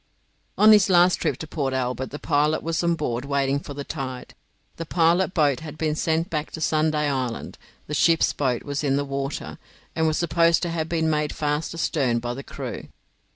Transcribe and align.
On 0.57 0.71
his 0.71 0.89
last 0.89 1.17
trip 1.17 1.37
to 1.37 1.45
Port 1.47 1.75
Albert 1.75 2.09
the 2.09 2.17
pilot 2.17 2.63
was 2.63 2.83
on 2.83 2.95
board, 2.95 3.23
waiting 3.23 3.59
for 3.59 3.75
the 3.75 3.83
tide. 3.83 4.33
The 4.77 4.83
pilot 4.87 5.35
boat 5.35 5.59
had 5.59 5.77
been 5.77 5.93
sent 5.93 6.27
back 6.31 6.49
to 6.53 6.59
Sunday 6.59 7.07
Island, 7.07 7.59
the 7.85 7.93
ship's 7.93 8.33
boat 8.33 8.63
was 8.63 8.83
in 8.83 8.95
the 8.95 9.05
water, 9.05 9.59
and 9.95 10.07
was 10.07 10.17
supposed 10.17 10.63
to 10.63 10.71
have 10.71 10.89
been 10.89 11.07
made 11.07 11.35
fast 11.35 11.75
astern 11.75 12.17
by 12.17 12.33
the 12.33 12.41
crew. 12.41 12.87